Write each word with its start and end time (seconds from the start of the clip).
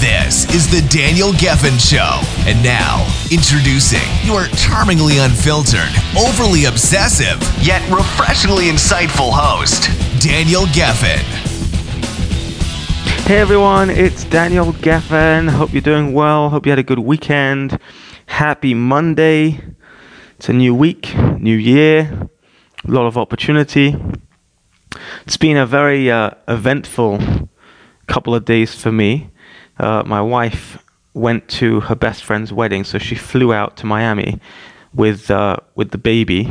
This 0.00 0.48
is 0.54 0.66
the 0.66 0.80
Daniel 0.88 1.32
Gefen 1.32 1.78
Show. 1.78 2.22
And 2.48 2.62
now, 2.62 3.06
introducing 3.30 4.00
your 4.24 4.46
charmingly 4.56 5.18
unfiltered, 5.18 5.92
overly 6.16 6.64
obsessive, 6.64 7.38
yet 7.62 7.82
refreshingly 7.90 8.64
insightful 8.64 9.30
host, 9.30 9.90
Daniel 10.18 10.62
Gefen. 10.62 11.20
Hey 13.26 13.40
everyone, 13.40 13.90
it's 13.90 14.24
Daniel 14.24 14.72
Gefen. 14.72 15.50
Hope 15.50 15.74
you're 15.74 15.82
doing 15.82 16.14
well. 16.14 16.48
Hope 16.48 16.64
you 16.64 16.72
had 16.72 16.78
a 16.78 16.82
good 16.82 17.00
weekend. 17.00 17.78
Happy 18.24 18.72
Monday. 18.72 19.60
It's 20.38 20.48
a 20.48 20.54
new 20.54 20.74
week, 20.74 21.14
new 21.38 21.58
year, 21.58 22.30
a 22.88 22.90
lot 22.90 23.04
of 23.04 23.18
opportunity. 23.18 23.94
It's 25.26 25.36
been 25.36 25.58
a 25.58 25.66
very 25.66 26.10
uh, 26.10 26.30
eventful 26.48 27.50
couple 28.06 28.34
of 28.34 28.46
days 28.46 28.74
for 28.74 28.90
me 28.90 29.29
uh, 29.80 30.02
my 30.04 30.20
wife 30.20 30.78
went 31.14 31.48
to 31.48 31.80
her 31.80 31.94
best 31.94 32.22
friend's 32.22 32.52
wedding, 32.52 32.84
so 32.84 32.98
she 32.98 33.14
flew 33.14 33.52
out 33.52 33.76
to 33.78 33.86
Miami 33.86 34.38
with 34.94 35.30
uh, 35.30 35.56
with 35.74 35.90
the 35.90 35.98
baby 35.98 36.50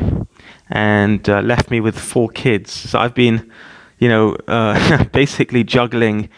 and 0.70 1.30
uh, 1.30 1.42
left 1.42 1.70
me 1.70 1.80
with 1.80 1.98
four 1.98 2.30
kids. 2.30 2.72
So 2.72 3.00
I've 3.00 3.14
been, 3.14 3.52
you 4.00 4.10
know, 4.10 4.36
uh, 4.48 5.04
basically 5.14 5.64
juggling, 5.64 6.30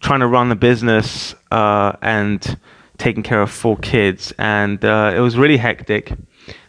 trying 0.00 0.20
to 0.20 0.26
run 0.26 0.48
the 0.48 0.56
business 0.56 1.34
uh, 1.50 1.92
and 2.00 2.58
taking 2.96 3.22
care 3.22 3.42
of 3.42 3.50
four 3.50 3.76
kids, 3.76 4.32
and 4.38 4.82
uh, 4.84 5.12
it 5.14 5.20
was 5.20 5.36
really 5.36 5.58
hectic. 5.58 6.12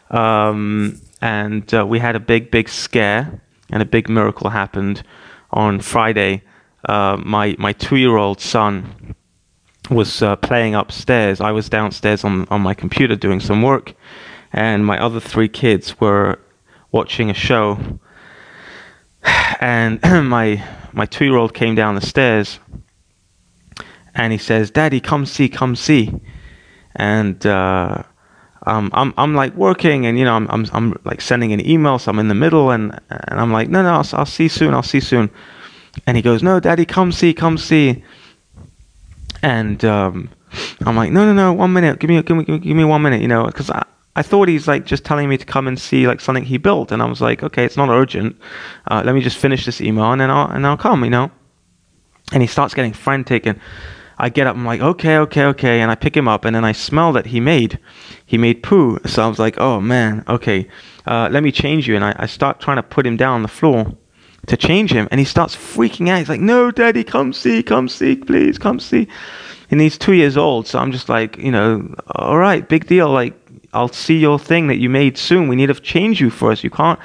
Um, 0.09 0.99
and 1.21 1.71
we 1.87 1.99
had 1.99 2.17
a 2.17 2.19
big, 2.19 2.51
big 2.51 2.67
scare, 2.67 3.41
and 3.71 3.81
a 3.81 3.85
big 3.85 4.09
miracle 4.09 4.49
happened 4.49 5.03
on 5.51 5.79
Friday. 5.79 6.43
my 6.87 7.55
my 7.57 7.71
two 7.71 7.95
year 7.95 8.17
old 8.17 8.41
son 8.41 9.15
was 9.89 10.21
uh, 10.21 10.35
playing 10.37 10.75
upstairs. 10.75 11.41
I 11.41 11.51
was 11.51 11.69
downstairs 11.69 12.23
on, 12.23 12.47
on 12.49 12.61
my 12.61 12.73
computer 12.73 13.15
doing 13.15 13.39
some 13.39 13.61
work, 13.61 13.93
and 14.51 14.85
my 14.85 14.97
other 14.97 15.19
three 15.19 15.49
kids 15.49 15.99
were 15.99 16.39
watching 16.91 17.29
a 17.29 17.33
show. 17.33 17.99
And 19.59 20.01
my 20.29 20.61
my 20.91 21.05
two 21.05 21.23
year 21.25 21.37
old 21.37 21.53
came 21.53 21.73
down 21.75 21.95
the 21.95 22.01
stairs, 22.01 22.59
and 24.13 24.33
he 24.33 24.37
says, 24.37 24.71
"Daddy, 24.71 24.99
come 24.99 25.25
see, 25.25 25.47
come 25.47 25.75
see." 25.75 26.13
And 26.95 27.45
uh, 27.45 28.03
um, 28.65 28.89
I'm 28.93 29.13
I'm 29.17 29.35
like 29.35 29.53
working, 29.55 30.05
and 30.05 30.19
you 30.19 30.25
know 30.25 30.33
I'm 30.33 30.47
I'm 30.49 30.65
I'm 30.73 30.99
like 31.05 31.21
sending 31.21 31.53
an 31.53 31.65
email, 31.65 31.97
so 31.97 32.11
I'm 32.11 32.19
in 32.19 32.27
the 32.27 32.35
middle, 32.35 32.71
and 32.71 32.99
and 33.09 33.39
I'm 33.39 33.53
like, 33.53 33.69
"No, 33.69 33.83
no, 33.83 33.89
I'll, 33.89 34.09
I'll 34.13 34.25
see 34.25 34.49
soon, 34.49 34.73
I'll 34.73 34.83
see 34.83 34.99
soon." 34.99 35.29
And 36.05 36.17
he 36.17 36.23
goes, 36.23 36.43
"No, 36.43 36.59
Daddy, 36.59 36.85
come 36.85 37.11
see, 37.11 37.33
come 37.33 37.57
see." 37.57 38.03
And 39.43 39.83
um, 39.85 40.29
I'm 40.85 40.95
like, 40.95 41.11
no, 41.11 41.25
no, 41.25 41.33
no, 41.33 41.53
one 41.53 41.73
minute, 41.73 41.99
give 41.99 42.09
me, 42.09 42.19
give 42.23 42.37
me, 42.37 42.43
give 42.43 42.75
me 42.75 42.85
one 42.85 43.01
minute, 43.01 43.21
you 43.21 43.27
know, 43.27 43.45
because 43.45 43.69
I, 43.69 43.85
I 44.15 44.21
thought 44.21 44.47
he's 44.47 44.67
like 44.67 44.85
just 44.85 45.03
telling 45.03 45.27
me 45.27 45.37
to 45.37 45.45
come 45.45 45.67
and 45.67 45.79
see 45.79 46.07
like 46.07 46.21
something 46.21 46.45
he 46.45 46.57
built, 46.57 46.91
and 46.91 47.01
I 47.01 47.05
was 47.05 47.21
like, 47.21 47.43
okay, 47.43 47.65
it's 47.65 47.77
not 47.77 47.89
urgent. 47.89 48.39
Uh, 48.89 49.03
let 49.05 49.13
me 49.13 49.21
just 49.21 49.37
finish 49.37 49.65
this 49.65 49.81
email, 49.81 50.11
and 50.11 50.21
then 50.21 50.31
I'll 50.31 50.49
and 50.49 50.65
I'll 50.65 50.77
come, 50.77 51.03
you 51.03 51.09
know. 51.09 51.29
And 52.31 52.41
he 52.41 52.47
starts 52.47 52.73
getting 52.73 52.93
frantic, 52.93 53.45
and 53.45 53.59
I 54.17 54.29
get 54.29 54.47
up, 54.47 54.55
I'm 54.55 54.65
like, 54.65 54.79
okay, 54.79 55.17
okay, 55.17 55.45
okay, 55.45 55.81
and 55.81 55.91
I 55.91 55.95
pick 55.95 56.15
him 56.15 56.27
up, 56.27 56.45
and 56.45 56.55
then 56.55 56.63
I 56.63 56.71
smell 56.71 57.11
that 57.13 57.25
he 57.25 57.39
made, 57.39 57.79
he 58.25 58.37
made 58.37 58.63
poo. 58.63 58.99
So 59.05 59.23
I 59.23 59.27
was 59.27 59.39
like, 59.39 59.59
oh 59.59 59.81
man, 59.81 60.23
okay, 60.29 60.69
uh, 61.05 61.27
let 61.31 61.43
me 61.43 61.51
change 61.51 61.87
you, 61.87 61.95
and 61.95 62.05
I, 62.05 62.15
I 62.17 62.27
start 62.27 62.61
trying 62.61 62.77
to 62.77 62.83
put 62.83 63.05
him 63.05 63.17
down 63.17 63.33
on 63.33 63.41
the 63.41 63.47
floor 63.49 63.97
to 64.47 64.57
change 64.57 64.91
him. 64.91 65.07
And 65.11 65.19
he 65.19 65.25
starts 65.25 65.55
freaking 65.55 66.09
out. 66.09 66.19
He's 66.19 66.29
like, 66.29 66.41
No, 66.41 66.71
daddy, 66.71 67.03
come 67.03 67.33
see, 67.33 67.63
come 67.63 67.87
see, 67.87 68.15
please, 68.15 68.57
come 68.57 68.79
see. 68.79 69.07
And 69.71 69.81
he's 69.81 69.97
two 69.97 70.13
years 70.13 70.37
old. 70.37 70.67
So 70.67 70.79
I'm 70.79 70.91
just 70.91 71.09
like, 71.09 71.37
you 71.37 71.51
know, 71.51 71.95
all 72.07 72.37
right, 72.37 72.67
big 72.67 72.85
deal. 72.85 73.09
Like, 73.09 73.33
I'll 73.73 73.87
see 73.87 74.19
your 74.19 74.37
thing 74.37 74.67
that 74.67 74.77
you 74.77 74.89
made 74.89 75.17
soon. 75.17 75.47
We 75.47 75.55
need 75.55 75.67
to 75.67 75.73
change 75.73 76.21
you 76.21 76.29
first. 76.29 76.63
You 76.63 76.69
can't 76.69 76.99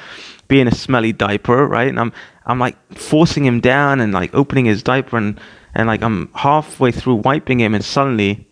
be 0.48 0.60
in 0.60 0.68
a 0.68 0.74
smelly 0.74 1.12
diaper, 1.12 1.66
right? 1.66 1.88
And 1.88 1.98
I'm, 1.98 2.12
I'm 2.44 2.58
like 2.58 2.76
forcing 2.92 3.44
him 3.44 3.60
down 3.60 4.00
and 4.00 4.12
like 4.12 4.34
opening 4.34 4.66
his 4.66 4.82
diaper 4.82 5.16
and, 5.16 5.40
and 5.74 5.86
like 5.86 6.02
I'm 6.02 6.30
halfway 6.34 6.92
through 6.92 7.16
wiping 7.16 7.60
him 7.60 7.74
and 7.74 7.84
suddenly 7.84 8.46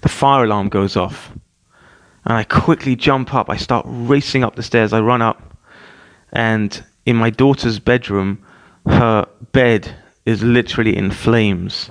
the 0.00 0.08
fire 0.08 0.44
alarm 0.44 0.68
goes 0.68 0.96
off. 0.96 1.30
And 2.24 2.36
I 2.36 2.44
quickly 2.44 2.96
jump 2.96 3.34
up. 3.34 3.50
I 3.50 3.56
start 3.56 3.84
racing 3.88 4.42
up 4.42 4.56
the 4.56 4.62
stairs. 4.62 4.92
I 4.92 5.00
run 5.00 5.22
up 5.22 5.56
and 6.32 6.84
in 7.06 7.16
my 7.16 7.30
daughter's 7.30 7.78
bedroom, 7.78 8.44
her 8.86 9.26
bed 9.52 9.94
is 10.24 10.42
literally 10.42 10.96
in 10.96 11.10
flames. 11.10 11.90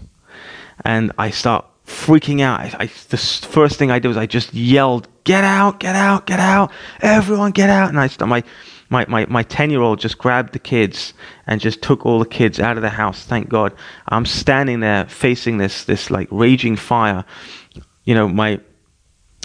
And 0.84 1.12
I 1.18 1.29
start 1.29 1.66
freaking 1.85 2.41
out. 2.41 2.59
I, 2.59 2.75
I, 2.79 2.85
the 3.09 3.18
first 3.18 3.78
thing 3.78 3.91
I 3.91 4.00
did 4.00 4.07
was 4.07 4.18
I 4.18 4.25
just 4.25 4.53
yelled, 4.53 5.07
"Get 5.23 5.44
out! 5.44 5.79
Get 5.79 5.96
out! 5.96 6.25
Get 6.25 6.40
out! 6.40 6.72
Everyone, 7.02 7.52
get 7.52 7.69
out!" 7.69 7.90
And 7.90 8.00
I 8.00 8.09
my 8.25 8.44
my 8.90 9.06
my 9.07 9.25
my 9.28 9.44
ten 9.44 9.69
year 9.69 9.81
old 9.81 10.00
just 10.00 10.18
grabbed 10.18 10.53
the 10.53 10.59
kids 10.59 11.13
and 11.47 11.62
just 11.62 11.81
took 11.81 12.06
all 12.06 12.19
the 12.19 12.25
kids 12.25 12.59
out 12.59 12.78
of 12.78 12.84
the 12.84 12.90
house. 12.90 13.23
Thank 13.23 13.50
God. 13.50 13.73
I'm 14.07 14.25
standing 14.25 14.79
there 14.79 15.06
facing 15.06 15.57
this 15.57 15.85
this 15.85 16.09
like 16.09 16.28
raging 16.31 16.75
fire. 16.75 17.23
You 18.03 18.16
know, 18.16 18.28
my 18.28 18.59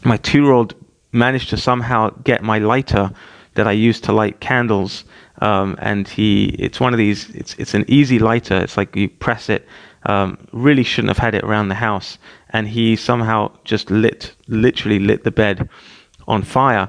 my 0.05 0.17
two 0.17 0.43
year 0.43 0.53
old 0.53 0.75
managed 1.13 1.51
to 1.51 1.57
somehow 1.57 2.11
get 2.25 2.43
my 2.43 2.59
lighter 2.59 3.11
that 3.55 3.67
I 3.67 3.73
used 3.73 4.05
to 4.05 4.13
light 4.13 4.41
candles 4.41 5.05
um, 5.41 5.77
and 5.81 6.09
he, 6.09 6.47
it's 6.59 6.81
one 6.81 6.93
of 6.93 6.99
these, 6.99 7.31
it's, 7.31 7.55
it's 7.59 7.75
an 7.75 7.85
easy 7.89 8.19
lighter. 8.19 8.57
It's 8.57 8.77
like 8.77 8.95
you 8.97 9.09
press 9.09 9.49
it. 9.49 9.67
Um, 10.07 10.39
really 10.53 10.85
shouldn't 10.85 11.11
have 11.11 11.19
had 11.19 11.35
it 11.35 11.45
around 11.45 11.69
the 11.69 11.75
house. 11.75 12.19
And 12.51 12.69
he 12.69 12.97
somehow 12.97 13.53
just 13.65 13.91
lit, 13.91 14.35
literally 14.47 14.99
lit 14.99 15.25
the 15.25 15.31
bed 15.31 15.69
on 16.27 16.43
fire. 16.43 16.89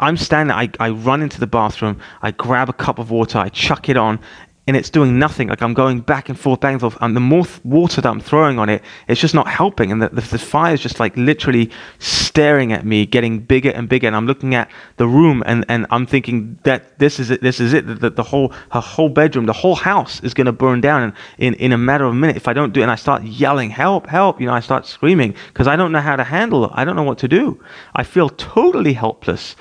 I'm 0.00 0.16
standing, 0.16 0.54
I, 0.54 0.68
I 0.80 0.90
run 0.90 1.22
into 1.22 1.38
the 1.38 1.46
bathroom, 1.46 2.00
I 2.20 2.32
grab 2.32 2.68
a 2.68 2.72
cup 2.72 2.98
of 2.98 3.12
water, 3.12 3.38
I 3.38 3.50
chuck 3.50 3.88
it 3.88 3.96
on, 3.96 4.18
and 4.66 4.76
it's 4.76 4.90
doing 4.90 5.18
nothing. 5.18 5.48
Like 5.48 5.62
I'm 5.62 5.74
going 5.74 6.00
back 6.00 6.28
and 6.28 6.38
forth, 6.38 6.60
back 6.60 6.72
and 6.72 6.80
forth, 6.80 6.96
and 7.00 7.14
the 7.14 7.20
more 7.20 7.44
th- 7.44 7.64
water 7.64 8.00
that 8.00 8.08
I'm 8.08 8.20
throwing 8.20 8.58
on 8.58 8.68
it, 8.68 8.82
it's 9.06 9.20
just 9.20 9.34
not 9.34 9.46
helping. 9.46 9.92
And 9.92 10.02
the, 10.02 10.08
the, 10.08 10.20
the 10.22 10.38
fire 10.38 10.74
is 10.74 10.80
just 10.80 10.98
like 10.98 11.16
literally 11.16 11.70
staring 12.00 12.72
at 12.72 12.84
me, 12.84 13.06
getting 13.06 13.38
bigger 13.38 13.70
and 13.70 13.88
bigger. 13.88 14.08
And 14.08 14.16
I'm 14.16 14.26
looking 14.26 14.54
at 14.54 14.68
the 14.96 15.06
room, 15.06 15.44
and, 15.46 15.64
and 15.68 15.86
I'm 15.90 16.06
thinking 16.06 16.58
that 16.64 16.98
this 16.98 17.20
is 17.20 17.30
it. 17.30 17.42
This 17.42 17.60
is 17.60 17.72
it. 17.72 17.86
The, 17.86 18.10
the 18.10 18.24
whole 18.24 18.48
her 18.70 18.80
whole 18.80 19.08
bedroom, 19.08 19.46
the 19.46 19.52
whole 19.52 19.76
house 19.76 20.20
is 20.24 20.34
going 20.34 20.46
to 20.46 20.52
burn 20.52 20.80
down 20.80 21.14
in, 21.38 21.54
in 21.54 21.54
in 21.54 21.72
a 21.72 21.78
matter 21.78 22.04
of 22.04 22.12
a 22.12 22.16
minute 22.16 22.36
if 22.36 22.48
I 22.48 22.52
don't 22.52 22.72
do 22.72 22.80
it. 22.80 22.84
And 22.84 22.90
I 22.90 22.96
start 22.96 23.22
yelling, 23.22 23.70
"Help! 23.70 24.08
Help!" 24.08 24.40
You 24.40 24.46
know, 24.46 24.54
I 24.54 24.60
start 24.60 24.86
screaming 24.86 25.34
because 25.48 25.68
I 25.68 25.76
don't 25.76 25.92
know 25.92 26.00
how 26.00 26.16
to 26.16 26.24
handle 26.24 26.64
it. 26.64 26.72
I 26.74 26.84
don't 26.84 26.96
know 26.96 27.04
what 27.04 27.18
to 27.18 27.28
do. 27.28 27.62
I 27.94 28.02
feel 28.02 28.30
totally 28.30 28.94
helpless. 28.94 29.54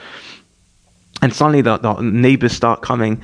And 1.22 1.34
suddenly 1.34 1.62
the, 1.62 1.78
the 1.78 2.02
neighbors 2.02 2.52
start 2.52 2.82
coming 2.82 3.22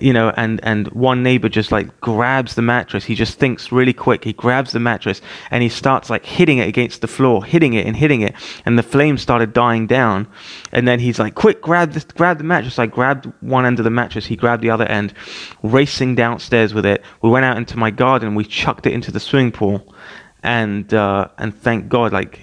you 0.00 0.12
know, 0.12 0.32
and, 0.36 0.60
and 0.62 0.88
one 0.88 1.22
neighbor 1.22 1.48
just 1.48 1.72
like 1.72 2.00
grabs 2.00 2.54
the 2.54 2.62
mattress. 2.62 3.04
He 3.04 3.14
just 3.14 3.38
thinks 3.38 3.72
really 3.72 3.92
quick. 3.92 4.24
He 4.24 4.32
grabs 4.32 4.72
the 4.72 4.80
mattress 4.80 5.22
and 5.50 5.62
he 5.62 5.68
starts 5.68 6.10
like 6.10 6.24
hitting 6.24 6.58
it 6.58 6.68
against 6.68 7.00
the 7.00 7.08
floor, 7.08 7.44
hitting 7.44 7.74
it 7.74 7.86
and 7.86 7.96
hitting 7.96 8.20
it. 8.20 8.34
And 8.66 8.78
the 8.78 8.82
flames 8.82 9.22
started 9.22 9.52
dying 9.52 9.86
down. 9.86 10.26
And 10.72 10.86
then 10.86 11.00
he's 11.00 11.18
like, 11.18 11.34
quick, 11.34 11.62
grab 11.62 11.92
this, 11.92 12.04
grab 12.04 12.38
the 12.38 12.44
mattress. 12.44 12.78
I 12.78 12.86
grabbed 12.86 13.26
one 13.40 13.64
end 13.64 13.78
of 13.78 13.84
the 13.84 13.90
mattress. 13.90 14.26
He 14.26 14.36
grabbed 14.36 14.62
the 14.62 14.70
other 14.70 14.86
end, 14.86 15.14
racing 15.62 16.14
downstairs 16.14 16.74
with 16.74 16.84
it. 16.84 17.02
We 17.22 17.30
went 17.30 17.46
out 17.46 17.56
into 17.56 17.78
my 17.78 17.90
garden. 17.90 18.34
We 18.34 18.44
chucked 18.44 18.86
it 18.86 18.92
into 18.92 19.10
the 19.10 19.20
swimming 19.20 19.52
pool. 19.52 19.94
And, 20.42 20.92
uh, 20.92 21.28
and 21.38 21.54
thank 21.54 21.88
God, 21.88 22.12
like 22.12 22.40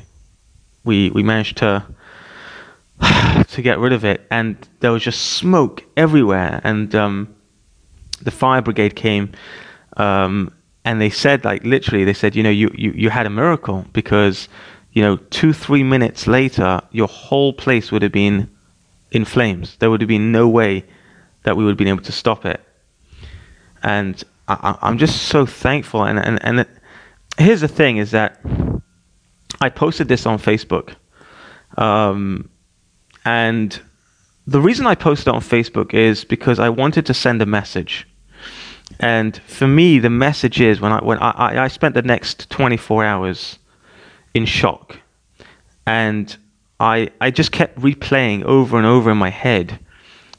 we, 0.84 1.12
we 1.12 1.24
managed 1.24 1.58
to, 1.58 1.86
to 3.50 3.62
get 3.62 3.80
rid 3.80 3.94
of 3.94 4.04
it, 4.04 4.26
and 4.32 4.58
there 4.80 4.92
was 4.92 5.04
just 5.04 5.34
smoke 5.34 5.84
everywhere. 5.96 6.62
And 6.64 6.94
um, 6.96 7.36
the 8.22 8.32
fire 8.32 8.62
brigade 8.62 8.96
came, 8.96 9.32
um, 9.98 10.54
and 10.84 11.02
they 11.02 11.10
said, 11.10 11.46
like 11.46 11.64
literally, 11.64 12.06
they 12.06 12.14
said, 12.14 12.36
you 12.36 12.44
know, 12.44 12.50
you, 12.50 12.72
you 12.74 12.92
you 12.92 13.10
had 13.10 13.26
a 13.26 13.30
miracle 13.30 13.86
because, 13.94 14.50
you 14.94 15.02
know, 15.02 15.18
two 15.18 15.54
three 15.54 15.84
minutes 15.84 16.28
later, 16.28 16.82
your 16.92 17.08
whole 17.08 17.54
place 17.54 17.92
would 17.92 18.02
have 18.02 18.12
been 18.12 18.50
in 19.12 19.26
flames. 19.26 19.78
There 19.78 19.90
would 19.90 20.02
have 20.02 20.08
been 20.08 20.32
no 20.32 20.48
way 20.48 20.86
that 21.44 21.56
we 21.56 21.64
would 21.64 21.72
have 21.72 21.78
been 21.78 21.88
able 21.88 22.04
to 22.04 22.12
stop 22.12 22.46
it. 22.46 22.62
And 23.84 24.24
I, 24.48 24.78
am 24.82 24.98
just 24.98 25.24
so 25.24 25.46
thankful. 25.46 26.04
And 26.04 26.20
and 26.20 26.44
and 26.44 26.60
it, 26.62 26.70
here's 27.38 27.62
the 27.62 27.68
thing: 27.68 27.98
is 27.98 28.12
that 28.12 28.40
I 29.62 29.70
posted 29.70 30.08
this 30.08 30.26
on 30.26 30.40
Facebook. 30.40 30.96
Um, 31.78 32.50
and 33.28 33.78
the 34.48 34.62
reason 34.62 34.88
I 34.88 34.96
posted 34.96 35.28
on 35.28 35.42
Facebook 35.42 35.94
is 35.94 36.24
because 36.24 36.60
I 36.60 36.70
wanted 36.70 37.06
to 37.08 37.14
send 37.14 37.42
a 37.42 37.46
message. 37.46 38.08
And 39.02 39.36
for 39.48 39.68
me, 39.68 40.00
the 40.00 40.10
message 40.10 40.62
is 40.62 40.80
when 40.80 40.94
I 40.94 41.04
when 41.04 41.18
I, 41.18 41.66
I 41.66 41.68
spent 41.68 41.94
the 41.94 42.02
next 42.02 42.50
24 42.50 43.04
hours 43.04 43.60
in 44.34 44.46
shock, 44.46 45.02
and 45.86 46.38
I 46.80 47.10
I 47.20 47.30
just 47.30 47.52
kept 47.52 47.78
replaying 47.78 48.46
over 48.46 48.78
and 48.78 48.86
over 48.88 49.12
in 49.12 49.18
my 49.18 49.30
head, 49.30 49.78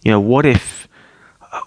you 0.02 0.10
know, 0.10 0.20
what 0.20 0.46
if 0.46 0.88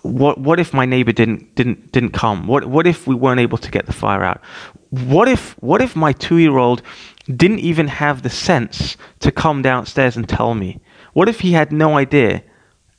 what 0.01 0.39
what 0.39 0.59
if 0.59 0.73
my 0.73 0.87
neighbor 0.87 1.11
didn't 1.11 1.53
didn't 1.53 1.91
didn't 1.91 2.13
come? 2.13 2.47
What 2.47 2.65
what 2.65 2.87
if 2.87 3.05
we 3.05 3.13
weren't 3.13 3.39
able 3.39 3.59
to 3.59 3.69
get 3.69 3.85
the 3.85 3.93
fire 3.93 4.23
out? 4.23 4.41
What 4.89 5.27
if 5.27 5.51
what 5.61 5.83
if 5.83 5.95
my 5.95 6.13
two 6.13 6.37
year 6.37 6.57
old 6.57 6.81
didn't 7.27 7.59
even 7.59 7.87
have 7.87 8.23
the 8.23 8.31
sense 8.31 8.97
to 9.19 9.31
come 9.31 9.61
downstairs 9.61 10.17
and 10.17 10.27
tell 10.27 10.55
me? 10.55 10.79
What 11.13 11.29
if 11.29 11.41
he 11.41 11.53
had 11.53 11.71
no 11.71 11.97
idea 11.97 12.43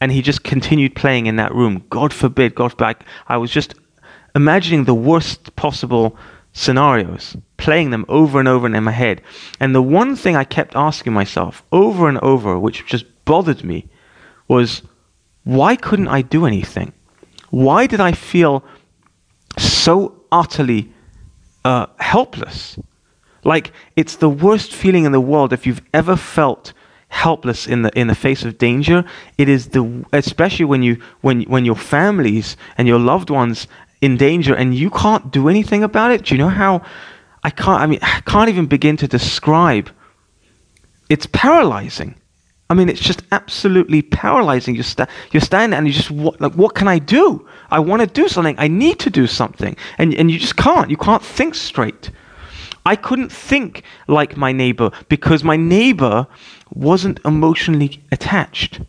and 0.00 0.12
he 0.12 0.23
just 0.23 0.43
continued 0.43 0.94
playing 0.94 1.26
in 1.26 1.37
that 1.37 1.55
room? 1.55 1.85
God 1.91 2.12
forbid, 2.12 2.55
God 2.55 2.70
forbid. 2.70 3.05
I 3.26 3.37
was 3.37 3.50
just 3.50 3.75
imagining 4.35 4.85
the 4.85 4.94
worst 4.94 5.55
possible 5.56 6.17
scenarios, 6.53 7.37
playing 7.56 7.91
them 7.91 8.05
over 8.09 8.38
and 8.38 8.49
over 8.49 8.67
in 8.67 8.85
my 8.85 8.91
head. 8.91 9.23
And 9.59 9.75
the 9.75 9.82
one 9.82 10.17
thing 10.17 10.37
I 10.37 10.44
kept 10.44 10.76
asking 10.76 11.12
myself 11.12 11.62
over 11.73 12.09
and 12.09 12.19
over, 12.19 12.59
which 12.59 12.87
just 12.87 13.06
bothered 13.25 13.64
me, 13.64 13.88
was 14.49 14.82
why 15.44 15.76
couldn't 15.76 16.08
I 16.08 16.23
do 16.23 16.47
anything? 16.47 16.93
Why 17.50 17.87
did 17.87 18.00
I 18.00 18.12
feel 18.12 18.65
so 19.58 20.23
utterly 20.31 20.93
uh, 21.65 21.87
helpless? 21.99 22.79
Like 23.44 23.73
it's 23.97 24.17
the 24.17 24.29
worst 24.29 24.73
feeling 24.73 25.05
in 25.05 25.12
the 25.12 25.20
world 25.20 25.53
if 25.53 25.67
you've 25.67 25.82
ever 25.93 26.17
felt 26.17 26.73
helpless 27.12 27.67
in 27.67 27.82
the 27.82 27.91
in 27.99 28.06
the 28.06 28.14
face 28.14 28.43
of 28.43 28.56
danger. 28.59 29.05
It 29.37 29.49
is 29.49 29.69
the 29.69 30.05
especially 30.12 30.64
when 30.64 30.82
you 30.82 30.97
when 31.20 31.43
when 31.43 31.64
your 31.64 31.76
families 31.76 32.56
and 32.79 32.88
your 32.88 32.99
loved 32.99 33.31
ones 33.31 33.69
in 34.00 34.17
danger 34.17 34.55
and 34.55 34.75
you 34.75 34.91
can't 34.91 35.31
do 35.31 35.49
anything 35.49 35.85
about 35.85 36.11
it. 36.11 36.25
Do 36.25 36.35
you 36.35 36.38
know 36.38 36.49
how 36.49 36.82
I 37.44 37.50
can't 37.50 37.81
I 37.82 37.87
mean 37.87 38.00
I 38.03 38.20
can't 38.23 38.49
even 38.49 38.67
begin 38.67 38.97
to 38.97 39.06
describe. 39.06 39.91
It's 41.11 41.26
paralyzing. 41.26 42.14
I 42.70 42.75
mean, 42.75 42.88
it's 42.88 43.00
just 43.00 43.23
absolutely 43.32 44.00
paralyzing. 44.00 44.75
You 44.75 44.82
sta- 44.82 45.06
you're 45.31 45.43
standing 45.43 45.76
and 45.76 45.87
you 45.87 45.93
just 45.93 46.11
what, 46.11 46.41
like, 46.41 46.55
what 46.55 46.75
can 46.75 46.88
I 46.88 46.99
do? 46.99 47.47
I 47.70 47.79
want 47.81 48.00
to 48.00 48.06
do 48.06 48.29
something. 48.29 48.55
I 48.58 48.69
need 48.69 48.99
to 49.00 49.11
do 49.11 49.26
something, 49.26 49.76
and 49.99 50.15
and 50.15 50.31
you 50.31 50.38
just 50.38 50.56
can't. 50.56 50.88
You 50.88 50.97
can't 50.97 51.23
think 51.23 51.55
straight. 51.55 52.11
I 52.85 52.97
couldn't 52.97 53.31
think 53.31 53.82
like 54.08 54.37
my 54.37 54.53
neighbor 54.53 54.91
because 55.08 55.44
my 55.44 55.56
neighbor 55.56 56.26
wasn't 56.74 57.20
emotionally 57.24 58.02
attached. 58.10 58.80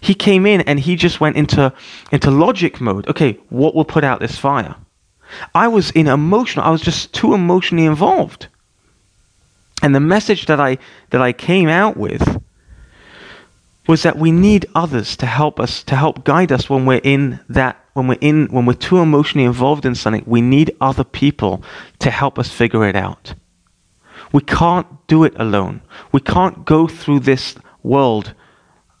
He 0.00 0.14
came 0.14 0.46
in 0.46 0.62
and 0.62 0.80
he 0.80 0.96
just 0.96 1.20
went 1.20 1.36
into, 1.36 1.72
into 2.12 2.30
logic 2.30 2.80
mode. 2.80 3.08
Okay, 3.08 3.38
what 3.48 3.74
will 3.74 3.84
put 3.84 4.04
out 4.04 4.20
this 4.20 4.36
fire? 4.36 4.76
I 5.54 5.68
was 5.68 5.90
in 5.90 6.06
emotional, 6.06 6.64
I 6.64 6.70
was 6.70 6.80
just 6.80 7.12
too 7.14 7.34
emotionally 7.34 7.86
involved. 7.86 8.48
And 9.82 9.94
the 9.94 10.00
message 10.00 10.46
that 10.46 10.60
I, 10.60 10.78
that 11.10 11.22
I 11.22 11.32
came 11.32 11.68
out 11.68 11.96
with 11.96 12.42
was 13.86 14.02
that 14.02 14.18
we 14.18 14.30
need 14.30 14.66
others 14.74 15.16
to 15.16 15.26
help 15.26 15.58
us, 15.58 15.82
to 15.84 15.96
help 15.96 16.24
guide 16.24 16.52
us 16.52 16.68
when 16.68 16.86
we're 16.86 17.00
in 17.02 17.40
that, 17.48 17.82
when 17.94 18.06
we're 18.06 18.18
in, 18.20 18.46
when 18.48 18.66
we're 18.66 18.74
too 18.74 18.98
emotionally 18.98 19.46
involved 19.46 19.86
in 19.86 19.94
something. 19.94 20.22
We 20.26 20.40
need 20.40 20.76
other 20.80 21.04
people 21.04 21.62
to 22.00 22.10
help 22.10 22.38
us 22.38 22.50
figure 22.50 22.86
it 22.86 22.94
out. 22.94 23.34
We 24.32 24.42
can't 24.42 24.99
do 25.10 25.24
it 25.24 25.34
alone. 25.36 25.82
We 26.12 26.20
can't 26.20 26.64
go 26.64 26.86
through 26.86 27.20
this 27.20 27.56
world 27.82 28.32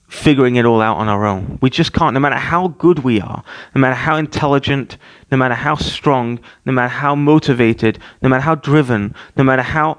figuring 0.08 0.56
it 0.56 0.64
all 0.64 0.82
out 0.82 0.96
on 0.96 1.08
our 1.08 1.24
own. 1.24 1.56
We 1.62 1.70
just 1.70 1.92
can't, 1.92 2.14
no 2.14 2.20
matter 2.20 2.42
how 2.52 2.66
good 2.84 2.98
we 2.98 3.20
are, 3.20 3.44
no 3.76 3.80
matter 3.80 3.94
how 3.94 4.16
intelligent, 4.16 4.96
no 5.30 5.38
matter 5.38 5.54
how 5.54 5.76
strong, 5.76 6.40
no 6.66 6.72
matter 6.72 6.88
how 6.88 7.14
motivated, 7.14 8.00
no 8.20 8.28
matter 8.28 8.42
how 8.42 8.56
driven, 8.56 9.14
no 9.36 9.44
matter 9.44 9.62
how 9.62 9.98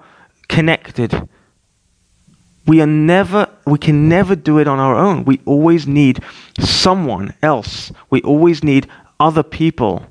connected. 0.49 1.29
We 2.67 2.81
are 2.81 2.93
never, 3.13 3.47
we 3.65 3.79
can 3.79 4.09
never 4.09 4.35
do 4.35 4.59
it 4.59 4.67
on 4.67 4.79
our 4.79 4.97
own. 4.97 5.23
We 5.23 5.39
always 5.45 5.87
need 5.87 6.19
someone 6.59 7.33
else. 7.41 7.93
We 8.09 8.21
always 8.23 8.65
need 8.65 8.85
other 9.17 9.43
people 9.43 10.05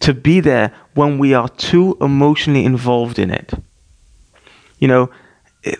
to 0.00 0.12
be 0.12 0.40
there 0.40 0.72
when 0.94 1.18
we 1.18 1.34
are 1.34 1.48
too 1.48 1.96
emotionally 2.00 2.64
involved 2.64 3.20
in 3.20 3.30
it. 3.30 3.54
You 4.84 4.88
know, 4.88 5.10
it, 5.62 5.78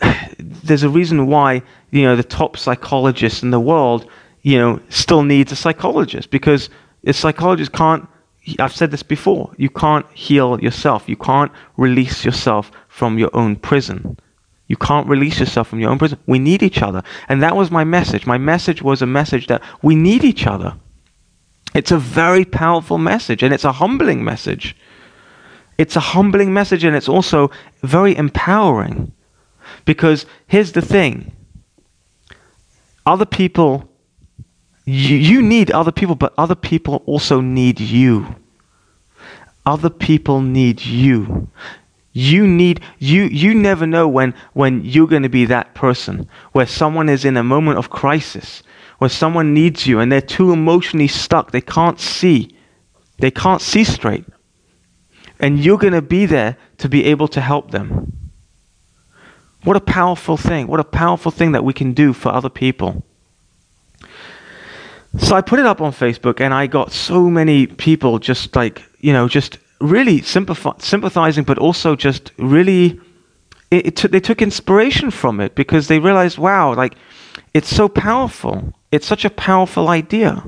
there's 0.40 0.82
a 0.82 0.88
reason 0.88 1.28
why 1.28 1.62
you 1.92 2.02
know 2.02 2.16
the 2.16 2.24
top 2.24 2.56
psychologists 2.56 3.44
in 3.44 3.52
the 3.52 3.60
world 3.60 4.10
you 4.42 4.58
know 4.58 4.80
still 4.88 5.22
needs 5.22 5.52
a 5.52 5.54
psychologist 5.54 6.30
because 6.30 6.68
a 7.06 7.12
psychologist 7.12 7.70
can't 7.70 8.08
I've 8.58 8.74
said 8.74 8.90
this 8.90 9.04
before 9.04 9.52
you 9.56 9.70
can't 9.70 10.04
heal 10.14 10.60
yourself. 10.60 11.08
You 11.08 11.14
can't 11.14 11.52
release 11.76 12.24
yourself 12.24 12.72
from 12.88 13.20
your 13.20 13.30
own 13.34 13.54
prison. 13.54 14.18
You 14.66 14.76
can't 14.76 15.06
release 15.06 15.38
yourself 15.38 15.68
from 15.68 15.78
your 15.78 15.90
own 15.90 15.98
prison. 16.00 16.18
We 16.26 16.40
need 16.40 16.60
each 16.60 16.82
other. 16.82 17.04
And 17.28 17.40
that 17.40 17.54
was 17.54 17.70
my 17.70 17.84
message. 17.84 18.26
My 18.26 18.38
message 18.52 18.82
was 18.82 19.00
a 19.00 19.06
message 19.06 19.46
that 19.46 19.62
we 19.80 19.94
need 19.94 20.24
each 20.24 20.44
other. 20.44 20.74
It's 21.72 21.92
a 21.92 21.98
very 21.98 22.44
powerful 22.44 22.98
message 22.98 23.44
and 23.44 23.54
it's 23.54 23.64
a 23.64 23.78
humbling 23.80 24.24
message 24.24 24.74
it's 25.78 25.96
a 25.96 26.00
humbling 26.00 26.52
message 26.52 26.84
and 26.84 26.96
it's 26.96 27.08
also 27.08 27.50
very 27.82 28.16
empowering 28.16 29.12
because 29.84 30.26
here's 30.46 30.72
the 30.72 30.82
thing 30.82 31.32
other 33.06 33.26
people, 33.26 33.88
you, 34.84 35.16
you 35.16 35.42
need 35.42 35.70
other 35.70 35.92
people, 35.92 36.14
but 36.14 36.32
other 36.38 36.54
people 36.54 37.02
also 37.06 37.40
need 37.40 37.80
you. 37.80 38.34
Other 39.66 39.90
people 39.90 40.40
need 40.40 40.84
you. 40.84 41.48
You 42.16 42.46
need 42.46 42.80
you 43.00 43.24
you 43.24 43.54
never 43.54 43.88
know 43.88 44.06
when 44.06 44.34
when 44.52 44.84
you're 44.84 45.08
going 45.08 45.24
to 45.24 45.28
be 45.28 45.46
that 45.46 45.74
person 45.74 46.28
where 46.52 46.66
someone 46.66 47.08
is 47.08 47.24
in 47.24 47.36
a 47.36 47.42
moment 47.42 47.76
of 47.76 47.90
crisis, 47.90 48.62
where 48.98 49.10
someone 49.10 49.52
needs 49.52 49.84
you 49.84 49.98
and 49.98 50.12
they're 50.12 50.20
too 50.20 50.52
emotionally 50.52 51.08
stuck, 51.08 51.50
they 51.50 51.60
can't 51.60 51.98
see. 51.98 52.56
They 53.18 53.32
can't 53.32 53.60
see 53.60 53.82
straight. 53.82 54.24
And 55.40 55.58
you're 55.58 55.78
going 55.78 55.92
to 55.92 56.02
be 56.02 56.26
there 56.26 56.56
to 56.78 56.88
be 56.88 57.04
able 57.06 57.28
to 57.28 57.40
help 57.40 57.70
them. 57.70 58.12
What 59.64 59.76
a 59.76 59.80
powerful 59.80 60.36
thing. 60.36 60.66
What 60.66 60.80
a 60.80 60.84
powerful 60.84 61.32
thing 61.32 61.52
that 61.52 61.64
we 61.64 61.72
can 61.72 61.92
do 61.92 62.12
for 62.12 62.30
other 62.30 62.50
people. 62.50 63.02
So 65.18 65.36
I 65.36 65.40
put 65.40 65.58
it 65.58 65.66
up 65.66 65.80
on 65.80 65.92
Facebook 65.92 66.40
and 66.40 66.52
I 66.52 66.66
got 66.66 66.92
so 66.92 67.30
many 67.30 67.66
people 67.66 68.18
just 68.18 68.54
like, 68.56 68.82
you 69.00 69.12
know, 69.12 69.28
just 69.28 69.58
really 69.80 70.22
sympathizing, 70.22 71.44
but 71.44 71.58
also 71.58 71.94
just 71.96 72.32
really, 72.36 73.00
it, 73.70 74.04
it 74.04 74.10
they 74.10 74.20
took 74.20 74.42
inspiration 74.42 75.10
from 75.10 75.40
it 75.40 75.54
because 75.54 75.88
they 75.88 75.98
realized, 75.98 76.38
wow, 76.38 76.74
like, 76.74 76.96
it's 77.52 77.74
so 77.74 77.88
powerful. 77.88 78.72
It's 78.90 79.06
such 79.06 79.24
a 79.24 79.30
powerful 79.30 79.88
idea. 79.88 80.44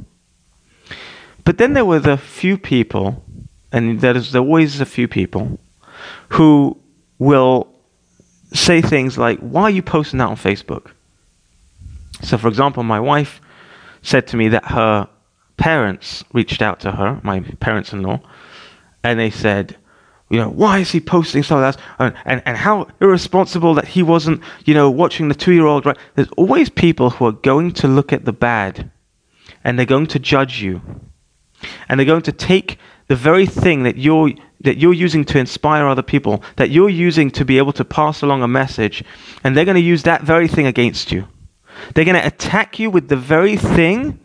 But 1.44 1.58
then 1.58 1.74
there 1.74 1.84
were 1.84 2.00
the 2.00 2.16
few 2.16 2.58
people, 2.58 3.24
and 3.72 4.00
there's 4.00 4.34
always 4.34 4.80
a 4.80 4.86
few 4.86 5.08
people, 5.08 5.58
who 6.30 6.76
will 7.18 7.68
say 8.52 8.80
things 8.80 9.18
like, 9.18 9.38
Why 9.40 9.62
are 9.62 9.70
you 9.70 9.82
posting 9.82 10.18
that 10.18 10.28
on 10.28 10.36
Facebook? 10.36 10.90
So, 12.22 12.38
for 12.38 12.48
example, 12.48 12.82
my 12.82 13.00
wife 13.00 13.40
said 14.02 14.26
to 14.28 14.36
me 14.36 14.48
that 14.48 14.66
her 14.66 15.08
parents 15.56 16.24
reached 16.32 16.62
out 16.62 16.80
to 16.80 16.92
her, 16.92 17.20
my 17.22 17.40
parents 17.40 17.92
in 17.92 18.02
law, 18.02 18.20
and 19.02 19.18
they 19.18 19.30
said, 19.30 19.76
you 20.28 20.38
know, 20.38 20.48
why 20.48 20.78
is 20.78 20.90
he 20.90 21.00
posting 21.00 21.42
stuff 21.42 21.62
like 21.62 21.76
that? 21.76 21.82
And, 21.98 22.14
and, 22.24 22.42
and 22.46 22.56
how 22.56 22.88
irresponsible 23.00 23.74
that 23.74 23.86
he 23.86 24.02
wasn't, 24.02 24.42
you 24.64 24.74
know, 24.74 24.90
watching 24.90 25.28
the 25.28 25.34
two 25.34 25.52
year 25.52 25.66
old. 25.66 25.86
Right? 25.86 25.96
There's 26.14 26.30
always 26.36 26.68
people 26.68 27.10
who 27.10 27.26
are 27.26 27.32
going 27.32 27.72
to 27.74 27.88
look 27.88 28.12
at 28.12 28.24
the 28.24 28.32
bad 28.32 28.90
and 29.62 29.78
they're 29.78 29.86
going 29.86 30.08
to 30.08 30.18
judge 30.18 30.60
you. 30.60 30.80
And 31.88 31.98
they're 31.98 32.06
going 32.06 32.22
to 32.22 32.32
take 32.32 32.78
the 33.08 33.16
very 33.16 33.46
thing 33.46 33.84
that 33.84 33.96
you're 33.96 34.30
that 34.62 34.78
you're 34.78 34.94
using 34.94 35.24
to 35.26 35.38
inspire 35.38 35.86
other 35.86 36.02
people, 36.02 36.42
that 36.56 36.70
you're 36.70 36.88
using 36.88 37.30
to 37.30 37.44
be 37.44 37.58
able 37.58 37.72
to 37.72 37.84
pass 37.84 38.22
along 38.22 38.42
a 38.42 38.48
message, 38.48 39.04
and 39.44 39.56
they're 39.56 39.64
going 39.64 39.76
to 39.76 39.80
use 39.80 40.02
that 40.04 40.22
very 40.22 40.48
thing 40.48 40.66
against 40.66 41.12
you. 41.12 41.28
They're 41.94 42.06
going 42.06 42.20
to 42.20 42.26
attack 42.26 42.78
you 42.78 42.90
with 42.90 43.08
the 43.08 43.16
very 43.16 43.56
thing 43.56 44.18